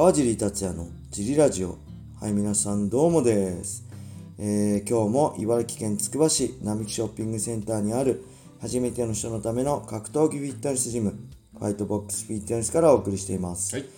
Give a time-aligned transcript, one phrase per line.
[0.00, 1.76] 川尻達也のジリラジオ。
[2.18, 3.84] はい、皆さんどうもです。
[4.38, 8.24] えー今日も茨城県つくば市並木ショッピングセンターにある
[8.62, 11.18] 初めての人のための格闘技フィットネスジム、
[11.52, 13.76] ファイトボックスフィットネスからお送りしています。
[13.76, 13.84] はい。
[13.84, 13.90] フ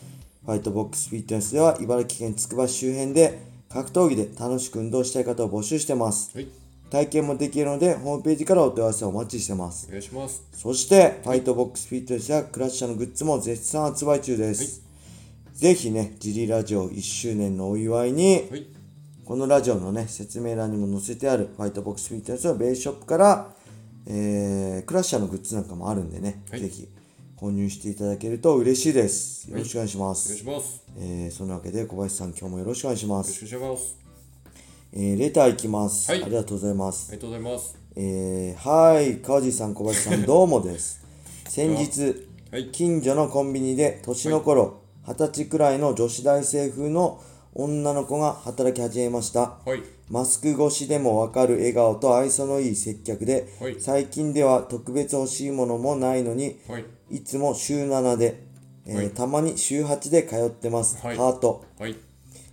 [0.50, 3.38] ァイトボックスフィットネスでは茨城県つくば市周辺で
[3.68, 6.36] 格闘技で楽しく運動したい方を募集してます。
[6.36, 6.48] はい。
[6.90, 9.86] 体験もできるので、ホームページからお問い合わせをお待ちしてます。
[9.86, 10.42] お願いします。
[10.52, 14.81] そして、ファイトボックスフィットネスやクラッシャーのグッズも絶賛発売中です。
[15.62, 18.66] ぜひね、ジリラジオ1周年のお祝いに、はい。
[19.24, 23.54] このラジオのね、説明欄にも載せてあるファイトボックスフィットネスのベースショップから、
[24.08, 26.88] えー、クラッシャーのグッズなんかもあるんでね、はいぜひ
[27.36, 29.48] 購入していただけると嬉しいです。
[29.48, 30.36] よはいろしくお願いしまお願いす。
[30.36, 30.82] します。
[30.98, 33.28] えー、そんなわけで小林さん今日もよろしくお願いします。
[33.28, 33.98] よろしくお願いします。
[34.94, 37.06] えー、レターいきます、はいありがとうございます。
[37.08, 37.78] ありがとうございます。
[37.94, 41.06] えー、はい、川地さん、小林さん、どうもです。
[41.48, 47.20] 先日、はい近所のコンビニで年の頃、二十歳くらいの女子大生風の
[47.54, 49.58] 女の子が働き始めました。
[49.64, 49.82] はい。
[50.08, 56.84] マスク越しでもわかる笑顔と愛想のいい接客で、はい最近では特別欲しいものもないのに、はい。
[57.10, 58.44] いつも週7で、
[58.86, 61.04] えーはいたまに週8で通ってます。
[61.04, 61.64] はいハート。
[61.78, 61.96] はい。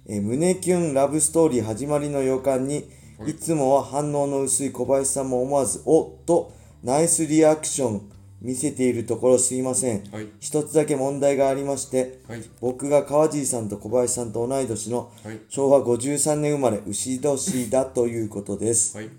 [0.07, 2.89] えー胸キュンラブストーリー始まりの予感に、
[3.27, 6.51] いつもは反応の薄い小林さんも思わず、おっと、
[6.83, 8.11] ナイスリアクション
[8.41, 10.03] 見せているところすいません。
[10.11, 12.43] はい一つだけ問題がありまして、はい。
[12.61, 15.39] 僕が川尻さんと小林さんと同い年のはい。
[15.49, 18.97] 昭和53年生まれ、牛年だということです。
[18.97, 19.09] はい。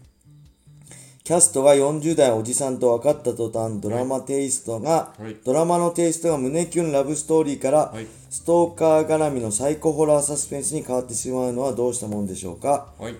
[1.23, 13.15] キャストが40代おじさんと分かった途端、ドラマテイストが、はいドラマのテイストが胸キュンラブストーリーから、はいストーカー絡みのサイコホラーサスペンスに変わってしまうのはどうしたもんでしょうかはい。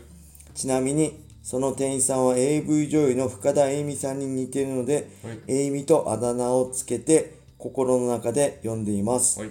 [0.55, 1.21] ちなみに、
[1.51, 9.41] その店員さんは AV 女優の深田栄美さんに似ているので、はい栄美とあだ名をつけて心の中で呼んでいます。
[9.41, 9.51] はい。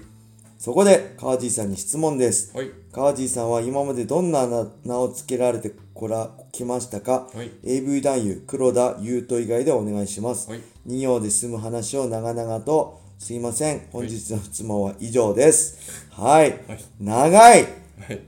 [0.57, 2.55] そこで川尻さんに質問です。
[2.55, 2.71] はい。
[2.93, 10.49] 川尻さんは今までどんなあだ名をつけられてこらきましたか、はい AV 男優黒田優斗以外でお願いします。
[10.49, 13.89] はい2行で済む話を長々とすいません。
[13.91, 16.07] 本日の質問は以上です。
[16.11, 16.51] はい。
[16.65, 17.63] はい長い
[18.07, 18.21] はい。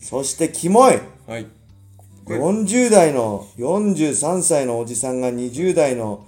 [0.00, 0.94] そしてキモい
[2.26, 6.26] 40代の43歳のおじさんが20代の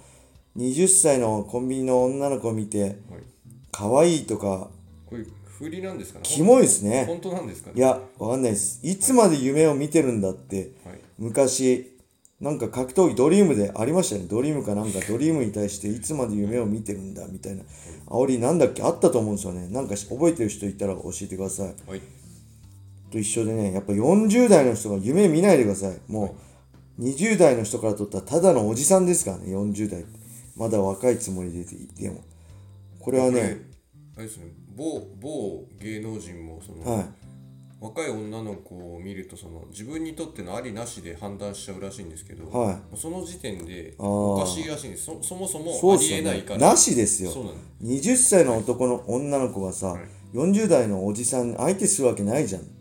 [0.57, 2.95] 20歳のコンビニの女の子を見てはい。
[3.71, 4.69] 可愛いとか
[5.05, 6.23] これ、振りなんですかね？
[6.25, 7.05] キモいですね。
[7.05, 7.75] 本当なんですかね？
[7.77, 8.79] いやわかんないです。
[8.83, 10.99] いつまで夢を見てるんだってはい。
[11.17, 11.95] 昔
[12.39, 14.27] なんか格闘技ドリームでありましたよね。
[14.29, 17.63] ドリームかなんかドリームに対していつまで夢を見てるんだみたいな
[18.07, 18.81] 煽りなんだっけ？
[18.83, 19.67] あったと思うんですよね。
[19.67, 21.75] なんか覚えてる人いたら教えてください。
[21.87, 22.01] はい。
[23.11, 25.99] と一緒でねやっぱ40代の人が夢見ないでください。
[26.07, 26.35] も
[26.97, 30.19] う20代の人からとったらただのおじさんですからね40代って。
[30.55, 32.21] まだ若いつもりでいても。
[32.99, 33.61] これはね
[34.17, 34.47] あれですね。
[34.75, 37.05] 某、某芸能人も、その、はい。
[37.79, 42.97] 若い女の子を見るとその自分にとってのありなしで判断しちゃうらしいんですけど、はい。
[42.97, 45.05] その時点でおかしいらしいんです。
[45.05, 46.71] そそもそもありえないから。
[46.71, 47.31] なしですよ。
[47.31, 50.01] そうなん20歳の男の女の子がさ、はい。
[50.33, 52.61] 40代のおじさんに相手するわけないじゃん。
[52.63, 52.71] はい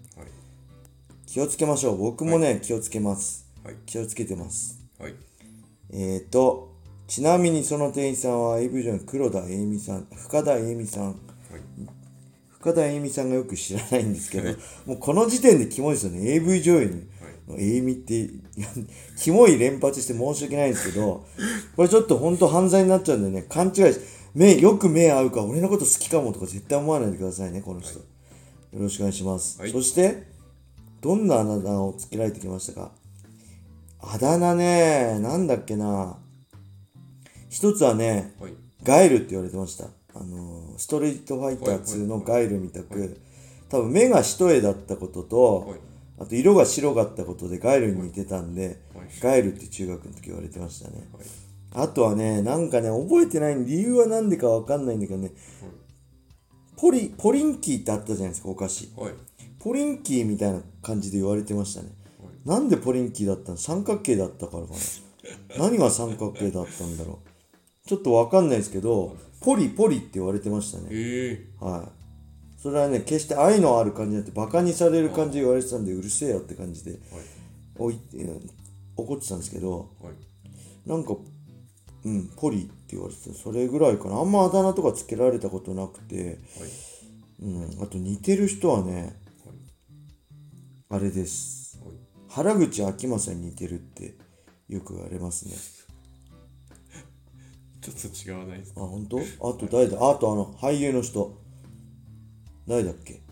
[1.29, 1.99] 気をつけましょう。
[1.99, 3.47] 僕もね、気をつけます。
[3.63, 3.75] はい。
[3.85, 4.81] 気をつけてます。
[4.99, 5.15] はい。
[5.91, 6.75] えーと
[7.07, 11.05] ちなみにその店員さんは AV 女優の黒田栄美さん深田栄美さん。
[11.05, 11.15] はい。
[12.51, 14.51] 深田栄美さんがよく知らないんですけど、
[14.87, 16.35] もうこの時点でキモいですよね。
[16.35, 17.09] AV 女優
[17.47, 18.31] の栄美って、
[19.19, 21.27] キモい連発して申し訳ないんですけど、
[21.77, 24.01] これちょっと本当犯罪になっちゃうんでね、勘違いし、
[24.35, 27.99] 目、よく目合うか、俺のこと好きかもとか絶対思わないでくださいね、この人。
[27.99, 28.05] よ
[28.73, 29.59] ろしくお願いします。
[29.61, 29.71] はい。
[29.71, 30.38] そして、
[31.01, 32.91] どんなあだ名をつけられてきましたか？
[34.01, 36.19] あだ名ね、なんだっけな。
[37.49, 38.53] 一つはね、はい。
[38.83, 39.87] ガイルって言われてました。
[40.15, 43.21] あのーストリートファイター2のガイルみたく、
[43.69, 45.81] 多分目が一重だったことと、はい。
[46.21, 49.09] あと色が白かったことでガイルに似てたんで、はい。
[49.21, 51.09] ガイルって中学の時言われてましたね。
[51.13, 51.27] はい。
[51.85, 55.33] あとはね、なんかね、覚えてない理由はなんでかわかんないんだけどね、
[56.77, 58.91] ポリ、ポリンキーってあったじゃないですか、お菓子。
[59.69, 61.89] はいポリンキーみたいな感じで言われてましたね。
[62.47, 63.57] なんでポリンキーだったの？
[63.59, 64.79] 三角形だったからかな。
[65.59, 67.89] 何が三角形だったんだろう。
[67.89, 70.89] ちょっとわかんないですけど、ポリポリって言われてましたね。
[70.91, 71.93] ええは
[72.59, 72.61] い。
[72.61, 77.01] それはね、決して愛のある感じじゃなくて、バカにされる感じで言われてたんで、うるせえよって感じで、はい
[77.81, 78.51] おいうん
[78.97, 81.17] 怒ってたんですけど、はいなんか、
[82.05, 83.35] うん、ポリって言われてた。
[83.35, 84.19] それぐらいかな。
[84.19, 86.37] あんまあだ名とかつけられたことなくて、はい
[87.43, 89.13] うん、あと似てる人はね、はい
[90.91, 91.79] あれです。
[92.29, 94.17] 原口あきまんに似てるって
[94.69, 95.55] よく言われますね。
[97.81, 99.19] ちょっと違わないですあ、本当？
[99.19, 99.23] あ
[99.55, 100.11] と誰だ？
[100.11, 101.39] あとあの俳優の人。
[102.67, 103.23] 誰だっけ？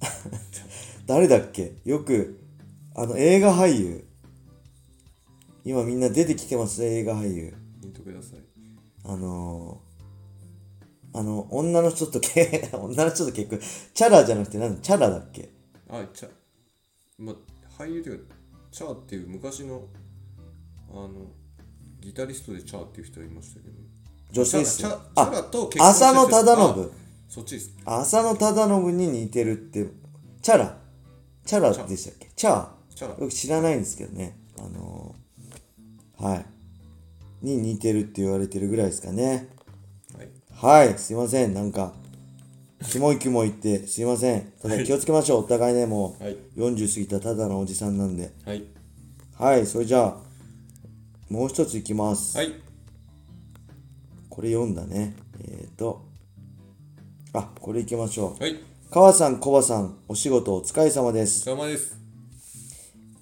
[1.06, 1.76] 誰だっけ？
[1.84, 2.40] よく、
[2.94, 4.06] あの映画俳優。
[5.64, 7.54] 今みんな出てきてますね、映画俳優。
[7.84, 8.38] 見てください。
[9.04, 9.85] あのー
[11.16, 13.58] あの女の人とけ 女の人と結婚。
[13.94, 15.48] チャラじゃなくて何チャラだっけ？
[15.88, 16.30] あチャ
[17.18, 17.34] ま
[17.78, 18.18] 俳優では
[18.70, 19.86] チャーっていう昔の
[20.90, 21.08] あの
[22.00, 23.74] ギタリストでチャーっていう人いましたけど。
[24.32, 24.90] 女性っすよ。
[24.90, 26.84] チャラと結婚して浅野忠信。
[26.84, 26.88] あ
[27.28, 27.70] そっちです。
[27.86, 29.86] 浅野忠信に似てるって
[30.42, 30.78] チャラ。
[31.46, 32.30] チャラでしたっけ？
[32.36, 32.68] チャー。
[32.94, 33.14] チャラ。
[33.14, 34.36] よく知らないんですけどね。
[34.58, 36.46] あのー、はい。
[37.40, 39.48] に似てるって言われてるぐらいですかね
[40.58, 41.52] はいはいすいません。
[41.52, 41.92] なんか
[42.90, 44.52] キモいキモいってすいません。
[44.62, 45.40] ただ気をつけましょう。
[45.40, 46.36] お互いねもうはい。
[46.56, 48.32] 40過ぎたただのおじさんなんで。
[48.46, 48.64] はい。
[49.38, 50.16] はいそれじゃあ
[51.28, 52.38] もう一ついきます。
[52.38, 52.52] はい。
[54.30, 55.14] これ読んだね。
[55.40, 56.06] えーと。
[57.34, 58.42] あこれいきましょう。
[58.42, 58.56] はい。
[58.90, 61.50] 川さんコバさんお仕事お疲れ様です。
[61.50, 61.98] お疲れ様です。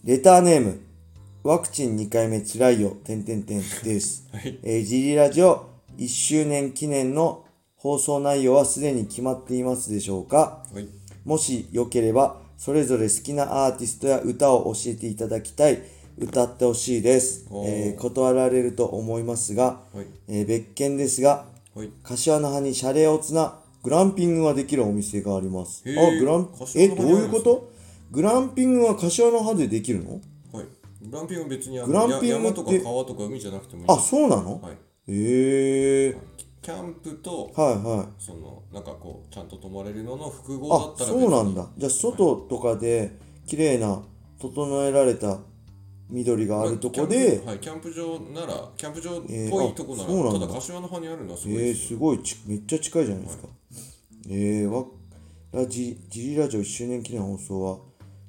[0.05, 0.81] レターネーム
[1.43, 3.59] ワクチン2回目つらいよ、てんてんてん。
[3.83, 4.29] です。
[4.33, 4.57] はい。
[4.63, 7.45] えー、ジリラジオ1周年記念の
[7.77, 10.65] 放送内容はすでに決まっていますでしょうか？
[10.73, 10.89] はい。
[11.25, 15.83] もしよければ、それぞれ好きなアーティストや歌を教えていただきたい。
[16.17, 17.47] 歌ってほしいです。
[17.67, 20.07] えー断られると思いますが、はい。
[20.29, 21.91] えー別件ですが、はい。
[22.03, 25.83] 柏の葉にシャレオツなグランピングができるお店があります。
[25.87, 27.71] あ、グラン、柏え、どういうこと？
[28.13, 30.21] グランピングは柏の葉でできるの？
[30.53, 30.67] はい。
[31.03, 33.87] グランピングは別にグランピングや山とか川とか海じゃなくてもいい？
[33.89, 34.77] あ、そうなの、はい
[35.09, 36.17] ええー。
[36.63, 38.23] キャンプとはいはい。
[38.23, 41.67] そのなんかこうちゃんと泊まれるのの複合だあっ、たらそうなんだ。
[41.77, 44.03] じゃあ、外とかで、綺麗な、
[44.41, 45.39] 整えられた
[46.09, 53.49] 緑があるとこで、はい、キャンプ場ならキャンプ場っえーぽいとこなら、あそうなんだただ柏の葉にあるのはすごいえー、ですすごいち、めっちゃ近いじゃないですか。
[54.31, 54.85] えー、わ、
[55.53, 57.79] ラジ、ジリラジオ1周年記念放送は、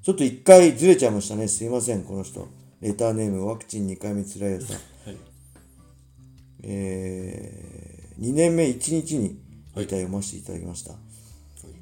[0.02, 1.48] ちょっと一回ずれちゃいましたね。
[1.48, 2.48] すいません、この人。
[2.82, 4.78] レターネーム、ワクチン2回目つらいよさん。
[6.66, 9.40] はいえー、2年目1日に
[9.76, 10.94] レター読ませていただきました。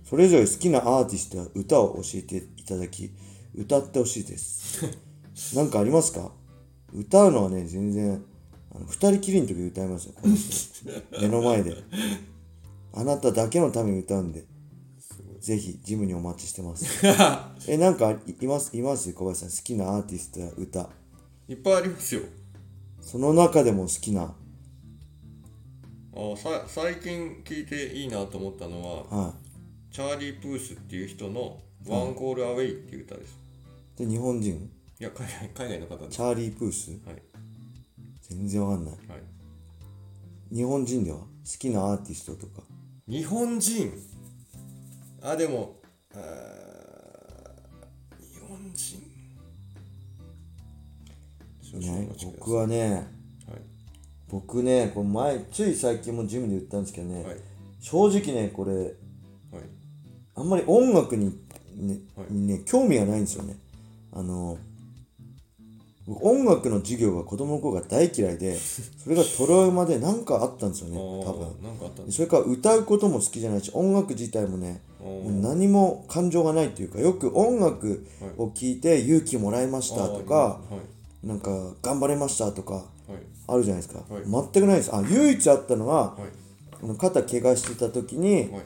[0.09, 3.11] それぞれ好きなアーティストや歌を教えていただき、
[3.55, 4.83] 歌ってほしいです。
[5.55, 6.31] なんかありますか？
[6.93, 8.23] 歌うのはね、全然、
[8.75, 10.89] あの二人きりの時歌いますよ、この人。
[11.21, 11.75] 目の前で。
[12.93, 14.45] あなただけのために歌うんで、
[15.39, 16.85] ぜひジムにお待ちしてます。
[17.67, 18.75] え、なんかいいます？
[18.77, 19.11] います？
[19.13, 20.89] 小林さん、好きなアーティストや歌。
[21.47, 22.21] いっぱいありますよ
[23.01, 24.33] その中でも好きな、
[26.15, 29.33] あさ最近聞いていいなと思ったのはは
[29.91, 33.35] チャーリー・プースっていう人の「ワンコール・アウェイ」っていう歌です。
[33.97, 34.05] い。
[34.05, 34.71] で、日本人？
[34.99, 36.91] いや海外海外の方ですチャーリー・プース？
[37.05, 37.21] はい。
[38.21, 38.93] 全然わかんない。
[38.93, 38.99] は
[40.51, 40.55] い。
[40.55, 41.25] 日本人では好
[41.57, 42.61] きなアーティストとか？
[43.07, 43.91] 日本人？
[45.23, 45.77] あでも
[46.13, 46.21] あー
[48.21, 48.99] 日本人？
[52.21, 53.07] い僕はね、はい
[54.29, 57.37] 僕ね、これ前、つい最近もジムで言ったんですけどね、はい。
[57.79, 58.93] 正直ね、これ、はい。
[60.35, 61.37] あんまり音楽に
[61.75, 62.33] ね,、はい。
[62.33, 63.57] にね興味がないんですよね。
[64.11, 64.57] あの、
[66.07, 72.11] 僕音楽の授業が子供の頃が大嫌いで、 それがトラウマで何かあったんですよね、あ多分。
[72.11, 78.05] それから歌うことも好きじゃないし、音楽自体もね、もう何も感情がないっていうか、よく音楽
[78.37, 80.59] を聴いて勇気もらいましたとか、は
[81.23, 81.27] い。
[81.27, 82.83] なんか頑張れましたとか、はい
[83.47, 84.23] あるじゃないですか、はい。
[84.23, 84.95] 全くないです。
[84.95, 86.97] あ唯一あったのは、はい。
[86.97, 88.63] 肩怪我してた時に、はい。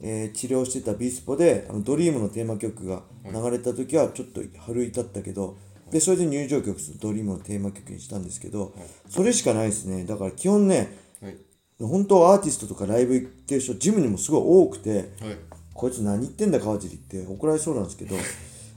[0.00, 5.56] えー治療してたビスポであのドリームのテーマ曲が流れた時はちょっと春いたったけど、
[5.90, 8.72] でそれで入場曲ドリームのテーマ曲にしたんですけど、
[9.08, 10.04] それしかないですね。
[10.04, 11.36] だから基本ねはい。
[11.80, 15.08] 本当アーティストとかライブ行ってる人ジムにもすごい多くてはい。
[15.74, 18.16] こいつ何言ってんだ川尻って怒られそうなんですけど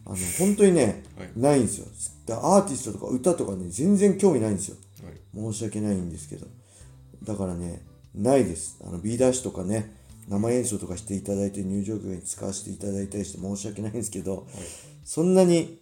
[0.05, 1.31] あの本当にね、はい。
[1.35, 1.85] ないんですよ。
[2.25, 4.75] だアーティストとか歌とかね全然興味ないんですよ。
[4.75, 4.85] はい
[5.35, 6.47] 申し訳ないんですけど。
[7.23, 7.81] だからね
[8.15, 8.79] ないです。
[8.85, 9.95] あの B ダッシュとかね
[10.27, 14.47] 生演奏とかしていただいて入場曲に使わせていただいたりして申し訳ないんですけど、
[15.03, 15.79] そんなに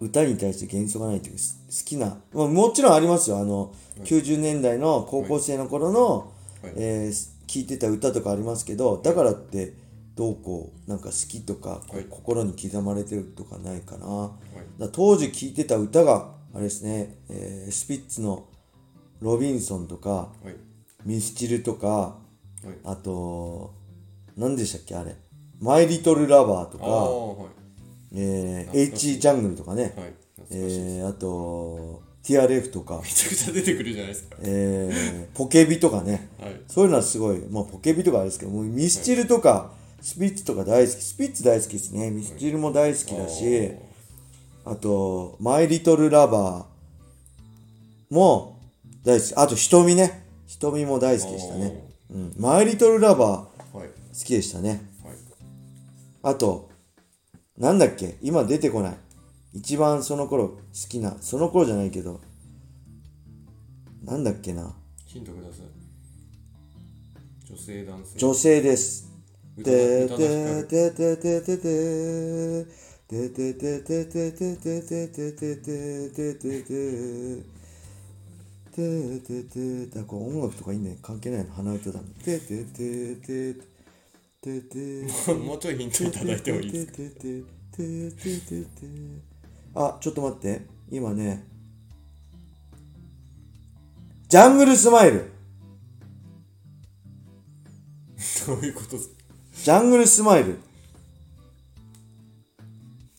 [0.00, 3.38] 歌に対して幻想がないというかす好きな、まあ、もちろんありますよ。
[3.38, 3.74] あの、
[4.04, 6.72] 90年代の高校生の頃の、はい。
[6.76, 9.74] えー聴いてた歌とかありますけどだからって
[10.14, 12.06] どうこうなんか好きとか、はい。
[12.08, 14.32] 心に刻まれてるとかないかな、だか
[14.78, 18.46] ら当時聴いてた歌があれですね、えースピッツの
[19.20, 20.56] 「ロビンソン」とかはい
[21.06, 21.88] 「ミスチル」とか
[22.64, 22.74] はい。
[22.84, 23.74] あと
[24.36, 25.16] 何でしたっけあれ
[25.60, 27.62] 「マイ・リトル・ラバー」とか、はい。
[28.14, 30.14] えー、H ジャングルとかね、はい。
[30.50, 34.36] えー、あと TRF とか、めちゃくちゃ出てくるじゃないですか。
[34.42, 36.28] えー、ポケビとかね。
[36.38, 36.60] はい。
[36.68, 40.96] そういうのはすごい、まあ、ポケビとかあれですけどもうミスチルとかスピッツとか大好き。
[40.96, 42.10] スピッツ大好きですね。
[42.10, 43.72] ミスチルも大好きだし
[44.64, 48.60] あとマイリトルラバーも
[49.04, 49.34] 大好き。
[49.34, 50.26] あと瞳ね。
[50.46, 51.88] 瞳も大好きでしたね。
[52.10, 52.34] うん。
[52.38, 53.88] マイリトルラバーはい。
[53.88, 54.88] 好きでしたね。
[55.02, 55.14] はい。
[56.22, 56.70] あと
[57.58, 58.18] なんだっけ？
[58.22, 58.96] 今出てこない。
[59.54, 60.56] 一番その頃好
[60.88, 61.16] きな。
[61.20, 62.20] その頃じゃないけど。
[64.04, 64.74] なんだっけな？
[65.06, 65.66] ヒントください。
[67.50, 68.18] 女性男性。
[68.18, 69.10] 女性です。
[69.56, 70.28] 歌て宇多田ヒ
[71.58, 77.44] カてルてててててててててててて
[78.72, 83.54] ててててだこれ音楽とかいいね関係ないの鼻歌だてててて
[84.40, 86.92] ててもうちょいヒントいただいてもいいですか？
[86.96, 87.42] てて
[87.72, 88.66] てててて
[89.74, 90.62] あちょっと待って。
[90.90, 91.44] 今ね
[94.28, 95.30] ジャングルスマイル。
[98.46, 100.58] どういうことジャングルスマイル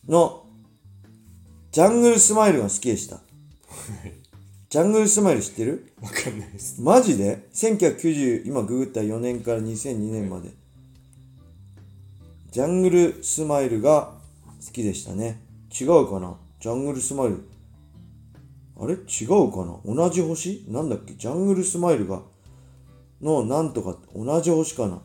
[0.08, 0.46] の
[1.72, 3.22] ジャングルスマイルが好きでした。
[4.70, 5.94] ジャングルスマイル知ってる？
[6.02, 10.52] わかんないですマジで ?1990、今ググった4年から2002年まで。
[12.52, 14.14] ジャングルスマイルが
[14.66, 15.42] 好きでしたね。
[15.80, 16.38] 違うかな？
[16.60, 17.44] ジャングルスマイル。
[18.80, 18.94] あれ？
[18.94, 19.80] 違うかな？
[19.86, 20.66] 同じ星？
[20.70, 21.14] なんだっけ？
[21.16, 22.22] ジャングルスマイルが、
[23.22, 24.98] のなんとか同じ星かな？
[24.98, 25.02] っ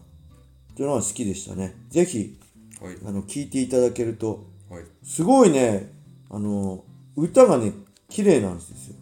[0.74, 1.74] ていうのが好きでしたね。
[1.88, 2.38] ぜひ、
[2.80, 5.92] はいあの、聞いていただけると、はいすごいね、
[6.30, 6.84] あの、
[7.16, 7.72] 歌がね、
[8.08, 8.96] 綺麗なんですよ。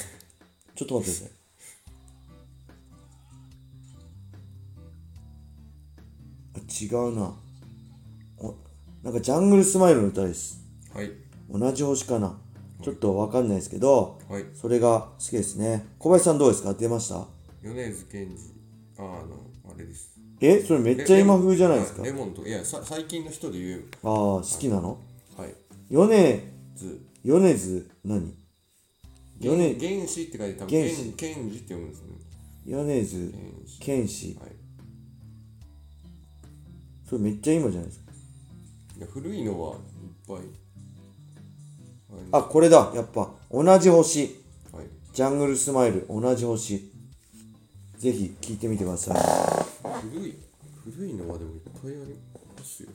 [0.74, 1.38] ちょっと待ってください。
[6.56, 7.34] あ違うな。
[8.38, 8.54] お
[9.02, 10.60] なんかジャングルスマイルの歌です。
[10.92, 11.10] はい
[11.50, 12.38] 同じ星かな。
[12.82, 15.86] ちょっとわかんないですけど、はいそれが好きですね。
[15.98, 16.74] 小林さんどうですか？
[16.74, 17.26] 出ました？
[17.62, 18.52] 米津玄師
[18.98, 19.36] ああの
[19.74, 22.02] あれですえそれめっちゃ今風じゃないですか？
[22.02, 25.00] レモンといやさ最近の人で言うああ、好きなの？
[25.36, 25.54] はい。
[25.90, 28.34] 米図米津何？
[29.40, 31.14] 米原子って書いて多分原子。
[31.16, 32.08] 玄玄師って読むんですね。
[32.66, 34.50] 米津玄師玄師はい。
[37.08, 38.12] それめっちゃ今じゃないですか？
[38.98, 39.80] いや古いのはいっ
[40.26, 40.38] ぱい。
[42.32, 43.30] あこれだやっぱ。
[43.50, 44.36] 同じ星。
[44.72, 44.84] はい。
[45.12, 46.92] ジャングルスマイル同じ星
[47.98, 49.16] ぜひ聞いてみてください。
[50.12, 50.38] 古い
[50.84, 52.14] 古いのはでもいっぱいあり
[52.56, 52.88] ますよ。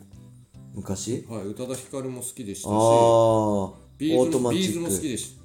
[0.73, 1.25] 昔？
[1.29, 5.37] はい宇多田ヒカルも好きでしたしああオビーートマズも B'z も好きでし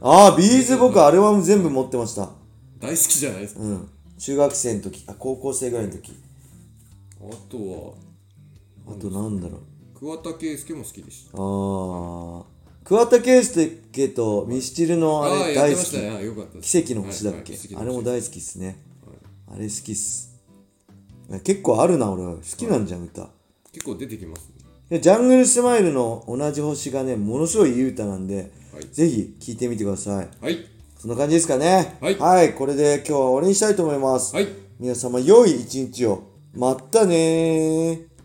[0.00, 2.26] ああ B'z 僕アルバム全部持ってました。
[2.26, 2.32] た
[2.86, 3.60] 大好きじゃないですか。
[3.62, 3.88] うん。
[4.16, 6.12] 中学生の時あ高校生ぐらいの時。
[7.20, 7.94] あとは
[8.96, 9.60] あとなんだろう。
[9.98, 11.36] 桑田佳祐も好きでした。
[11.36, 12.44] ああ
[12.88, 15.90] 桑田佳祐とミスチルのあれ大好き。
[16.62, 18.82] 奇跡の星だっけ、あれも大好きっすね、
[19.46, 20.34] あれ好きっす。
[21.44, 22.22] 結構あるな俺。
[22.22, 23.28] は好きなんじゃん、歌。
[23.72, 24.64] 結構出てきますね。
[24.88, 28.86] でジャングルスマイルの同じ星がねものすごいいい歌なんで、はい。
[28.90, 30.28] ぜひ聴いてみてください。
[30.40, 30.56] はい。
[30.96, 31.98] そんな感じですかね。
[32.00, 34.48] はいこれで今日は終わりにしたいと思います、はい。
[34.80, 36.22] 皆様良い一日を。
[36.54, 38.17] まったねー